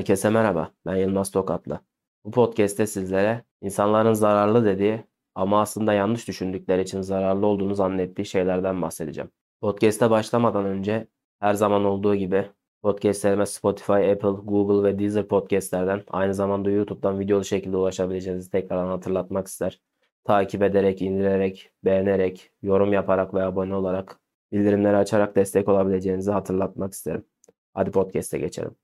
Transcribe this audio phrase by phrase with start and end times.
[0.00, 1.80] Herkese merhaba, ben Yılmaz Tokatlı.
[2.24, 5.04] Bu podcast'te sizlere insanların zararlı dediği
[5.34, 9.30] ama aslında yanlış düşündükleri için zararlı olduğunu zannettiği şeylerden bahsedeceğim.
[9.60, 11.06] Podcast'e başlamadan önce
[11.40, 12.46] her zaman olduğu gibi
[12.82, 19.46] podcastlerime Spotify, Apple, Google ve Deezer podcastlerden aynı zamanda YouTube'dan videolu şekilde ulaşabileceğinizi tekrardan hatırlatmak
[19.46, 19.80] ister.
[20.24, 24.20] Takip ederek, indirerek, beğenerek, yorum yaparak ve abone olarak
[24.52, 27.24] bildirimleri açarak destek olabileceğinizi hatırlatmak isterim.
[27.74, 28.76] Hadi podcast'e geçelim.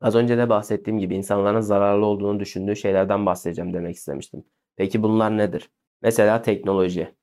[0.00, 4.44] Az önce de bahsettiğim gibi insanların zararlı olduğunu düşündüğü şeylerden bahsedeceğim demek istemiştim.
[4.76, 5.70] Peki bunlar nedir?
[6.02, 7.14] Mesela teknoloji.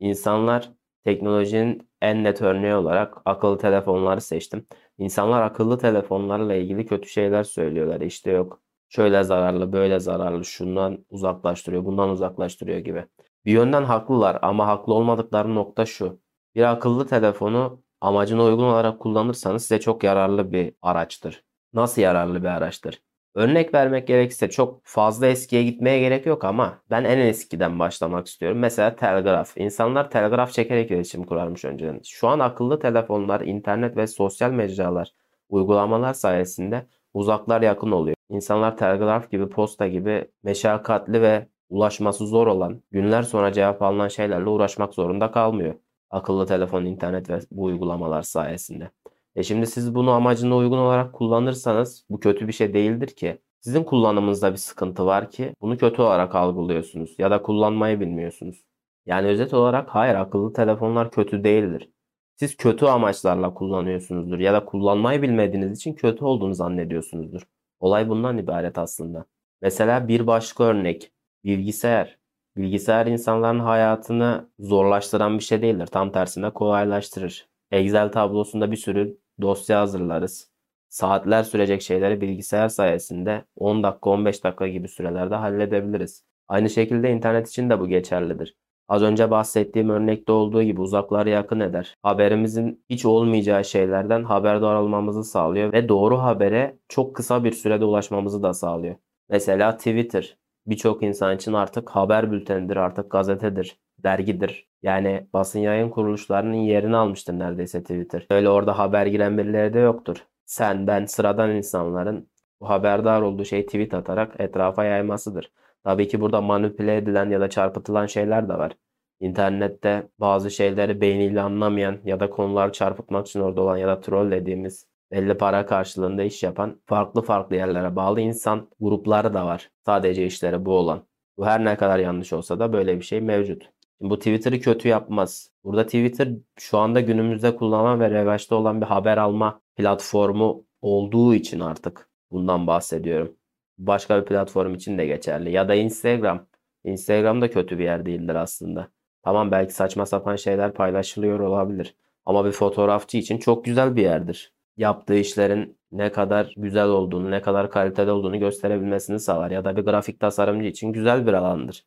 [0.00, 0.72] İnsanlar
[1.04, 4.66] teknolojinin en net örneği olarak akıllı telefonları seçtim.
[4.98, 8.00] İnsanlar akıllı telefonlarla ilgili kötü şeyler söylüyorlar.
[8.00, 13.06] İşte yok şöyle zararlı, böyle zararlı, şundan uzaklaştırıyor, bundan uzaklaştırıyor gibi.
[13.44, 16.20] Bir yönden haklılar ama haklı olmadıkları nokta şu.
[16.54, 21.45] Bir akıllı telefonu amacına uygun olarak kullanırsanız size çok yararlı bir araçtır
[21.76, 23.02] nasıl yararlı bir araçtır?
[23.34, 28.58] Örnek vermek gerekirse çok fazla eskiye gitmeye gerek yok ama ben en eskiden başlamak istiyorum.
[28.58, 29.56] Mesela telgraf.
[29.56, 32.00] İnsanlar telgraf çekerek iletişim kurarmış önceden.
[32.04, 35.12] Şu an akıllı telefonlar, internet ve sosyal mecralar,
[35.48, 38.16] uygulamalar sayesinde uzaklar yakın oluyor.
[38.28, 44.48] İnsanlar telgraf gibi, posta gibi meşakkatli ve ulaşması zor olan, günler sonra cevap alınan şeylerle
[44.48, 45.74] uğraşmak zorunda kalmıyor.
[46.10, 48.90] Akıllı telefon, internet ve bu uygulamalar sayesinde.
[49.36, 53.38] E şimdi siz bunu amacına uygun olarak kullanırsanız bu kötü bir şey değildir ki.
[53.60, 58.64] Sizin kullanımınızda bir sıkıntı var ki bunu kötü olarak algılıyorsunuz ya da kullanmayı bilmiyorsunuz.
[59.06, 61.90] Yani özet olarak hayır akıllı telefonlar kötü değildir.
[62.36, 67.42] Siz kötü amaçlarla kullanıyorsunuzdur ya da kullanmayı bilmediğiniz için kötü olduğunu zannediyorsunuzdur.
[67.80, 69.24] Olay bundan ibaret aslında.
[69.62, 71.12] Mesela bir başka örnek
[71.44, 72.18] bilgisayar.
[72.56, 75.86] Bilgisayar insanların hayatını zorlaştıran bir şey değildir.
[75.86, 77.48] Tam tersine kolaylaştırır.
[77.70, 80.50] Excel tablosunda bir sürü dosya hazırlarız.
[80.88, 86.24] Saatler sürecek şeyleri bilgisayar sayesinde 10 dakika 15 dakika gibi sürelerde halledebiliriz.
[86.48, 88.56] Aynı şekilde internet için de bu geçerlidir.
[88.88, 91.94] Az önce bahsettiğim örnekte olduğu gibi uzakları yakın eder.
[92.02, 98.42] Haberimizin hiç olmayacağı şeylerden haberdar olmamızı sağlıyor ve doğru habere çok kısa bir sürede ulaşmamızı
[98.42, 98.96] da sağlıyor.
[99.28, 104.68] Mesela Twitter birçok insan için artık haber bültenidir, artık gazetedir, dergidir.
[104.82, 108.26] Yani basın yayın kuruluşlarının yerini almıştır neredeyse Twitter.
[108.30, 110.16] Öyle orada haber giren birileri de yoktur.
[110.46, 112.30] Sen, ben, sıradan insanların
[112.60, 115.52] bu haberdar olduğu şeyi tweet atarak etrafa yaymasıdır.
[115.84, 118.72] Tabii ki burada manipüle edilen ya da çarpıtılan şeyler de var.
[119.20, 124.30] İnternette bazı şeyleri beyniyle anlamayan ya da konuları çarpıtmak için orada olan ya da troll
[124.30, 129.70] dediğimiz belli para karşılığında iş yapan farklı farklı yerlere bağlı insan grupları da var.
[129.86, 131.06] Sadece işleri bu olan.
[131.38, 133.70] Bu her ne kadar yanlış olsa da böyle bir şey mevcut.
[134.00, 135.50] Bu Twitter'ı kötü yapmaz.
[135.64, 141.60] Burada Twitter şu anda günümüzde kullanılan ve revaçta olan bir haber alma platformu olduğu için
[141.60, 143.36] artık bundan bahsediyorum.
[143.78, 145.52] Başka bir platform için de geçerli.
[145.52, 146.46] Ya da Instagram.
[146.84, 148.88] Instagram da kötü bir yer değildir aslında.
[149.24, 151.96] Tamam belki saçma sapan şeyler paylaşılıyor olabilir.
[152.26, 154.52] Ama bir fotoğrafçı için çok güzel bir yerdir.
[154.76, 159.50] Yaptığı işlerin ne kadar güzel olduğunu, ne kadar kaliteli olduğunu gösterebilmesini sağlar.
[159.50, 161.84] Ya da bir grafik tasarımcı için güzel bir alandır.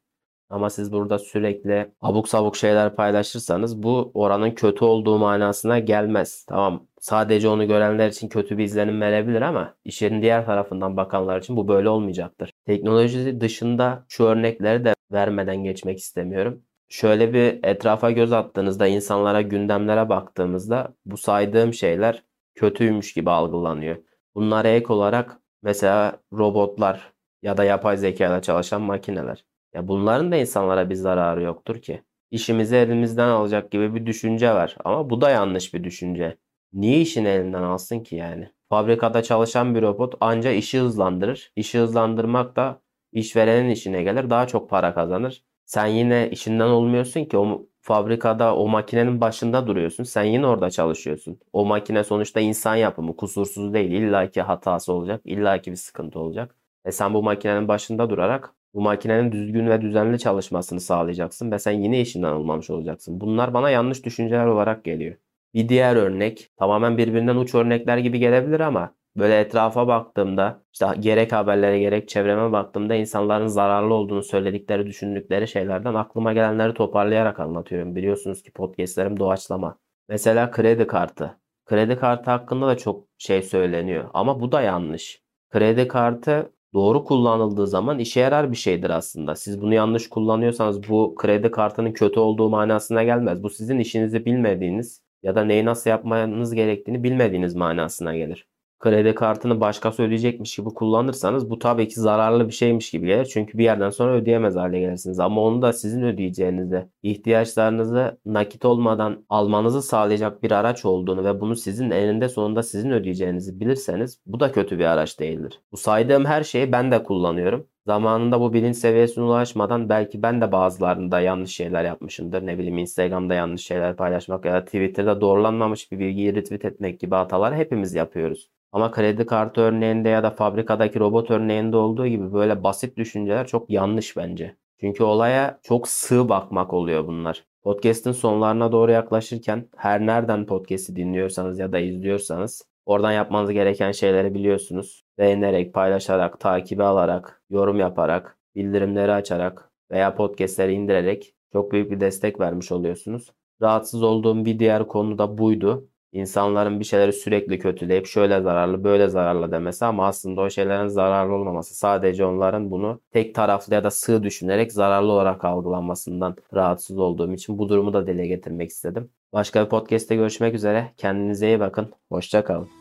[0.49, 6.45] Ama siz burada sürekli abuk sabuk şeyler paylaşırsanız bu oranın kötü olduğu manasına gelmez.
[6.49, 11.57] Tamam sadece onu görenler için kötü bir izlenim verebilir ama işin diğer tarafından bakanlar için
[11.57, 12.51] bu böyle olmayacaktır.
[12.65, 16.63] Teknoloji dışında şu örnekleri de vermeden geçmek istemiyorum.
[16.89, 22.23] Şöyle bir etrafa göz attığınızda insanlara gündemlere baktığımızda bu saydığım şeyler
[22.55, 23.97] kötüymüş gibi algılanıyor.
[24.35, 29.45] Bunlara ek olarak mesela robotlar ya da yapay zeka ile çalışan makineler.
[29.73, 32.03] Ya bunların da insanlara bir zararı yoktur ki.
[32.31, 34.77] İşimizi elimizden alacak gibi bir düşünce var.
[34.85, 36.37] Ama bu da yanlış bir düşünce.
[36.73, 38.49] Niye işini elinden alsın ki yani?
[38.69, 41.51] Fabrikada çalışan bir robot anca işi hızlandırır.
[41.55, 42.81] İşi hızlandırmak da
[43.11, 44.29] işverenin işine gelir.
[44.29, 45.43] Daha çok para kazanır.
[45.65, 50.03] Sen yine işinden olmuyorsun ki o fabrikada o makinenin başında duruyorsun.
[50.03, 51.39] Sen yine orada çalışıyorsun.
[51.53, 53.91] O makine sonuçta insan yapımı, kusursuz değil.
[53.91, 56.55] İlla ki hatası olacak, illa ki bir sıkıntı olacak.
[56.85, 61.71] E sen bu makinenin başında durarak bu makinenin düzgün ve düzenli çalışmasını sağlayacaksın ve sen
[61.71, 63.21] yine işinden olmamış olacaksın.
[63.21, 65.15] Bunlar bana yanlış düşünceler olarak geliyor.
[65.53, 71.31] Bir diğer örnek tamamen birbirinden uç örnekler gibi gelebilir ama böyle etrafa baktığımda işte gerek
[71.31, 77.95] haberlere gerek çevreme baktığımda insanların zararlı olduğunu söyledikleri düşündükleri şeylerden aklıma gelenleri toparlayarak anlatıyorum.
[77.95, 79.77] Biliyorsunuz ki podcastlerim doğaçlama.
[80.09, 81.37] Mesela kredi kartı.
[81.65, 85.23] Kredi kartı hakkında da çok şey söyleniyor ama bu da yanlış.
[85.49, 89.35] Kredi kartı doğru kullanıldığı zaman işe yarar bir şeydir aslında.
[89.35, 93.43] Siz bunu yanlış kullanıyorsanız bu kredi kartının kötü olduğu manasına gelmez.
[93.43, 98.48] Bu sizin işinizi bilmediğiniz ya da neyi nasıl yapmanız gerektiğini bilmediğiniz manasına gelir.
[98.79, 103.25] Kredi kartını başkası ödeyecekmiş gibi kullanırsanız bu tabii ki zararlı bir şeymiş gibi gelir.
[103.25, 105.19] Çünkü bir yerden sonra ödeyemez hale gelirsiniz.
[105.19, 111.55] Ama onu da sizin ödeyeceğinizi, ihtiyaçlarınızı nakit olmadan almanızı sağlayacak bir araç olduğunu ve bunu
[111.55, 115.61] sizin elinde sonunda sizin ödeyeceğinizi bilirseniz bu da kötü bir araç değildir.
[115.71, 117.67] Bu saydığım her şeyi ben de kullanıyorum.
[117.89, 122.45] Zamanında bu bilinç seviyesine ulaşmadan belki ben de bazılarında yanlış şeyler yapmışımdır.
[122.45, 127.15] Ne bileyim Instagram'da yanlış şeyler paylaşmak ya da Twitter'da doğrulanmamış bir bilgiyi retweet etmek gibi
[127.15, 128.49] hatalar hepimiz yapıyoruz.
[128.71, 133.69] Ama kredi kartı örneğinde ya da fabrikadaki robot örneğinde olduğu gibi böyle basit düşünceler çok
[133.69, 134.55] yanlış bence.
[134.79, 137.43] Çünkü olaya çok sığ bakmak oluyor bunlar.
[137.63, 144.33] Podcast'ın sonlarına doğru yaklaşırken her nereden podcast'i dinliyorsanız ya da izliyorsanız oradan yapmanız gereken şeyleri
[144.33, 145.03] biliyorsunuz.
[145.17, 152.39] Beğenerek, paylaşarak, takibi alarak, yorum yaparak, bildirimleri açarak veya podcast'leri indirerek çok büyük bir destek
[152.39, 153.31] vermiş oluyorsunuz.
[153.61, 159.07] Rahatsız olduğum bir diğer konu da buydu insanların bir şeyleri sürekli kötüleyip şöyle zararlı böyle
[159.07, 163.91] zararlı demesi ama aslında o şeylerin zararlı olmaması sadece onların bunu tek taraflı ya da
[163.91, 169.09] sığ düşünerek zararlı olarak algılanmasından rahatsız olduğum için bu durumu da dile getirmek istedim.
[169.33, 170.91] Başka bir podcast'te görüşmek üzere.
[170.97, 171.93] Kendinize iyi bakın.
[172.09, 172.78] Hoşçakalın.